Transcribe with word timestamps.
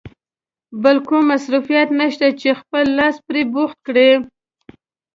بل 0.83 0.97
کوم 1.07 1.23
مصروفیت 1.31 1.89
نشته 2.01 2.27
چې 2.39 2.49
خپل 2.59 2.85
لاس 2.97 3.15
پرې 3.27 3.41
بوخت 3.53 3.77
کړې. 3.87 4.09